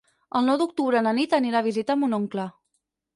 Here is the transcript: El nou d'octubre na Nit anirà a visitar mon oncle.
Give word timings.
El 0.37 0.43
nou 0.51 0.55
d'octubre 0.61 1.03
na 1.07 1.13
Nit 1.17 1.35
anirà 1.39 1.59
a 1.59 1.65
visitar 1.67 1.97
mon 2.05 2.17
oncle. 2.19 2.47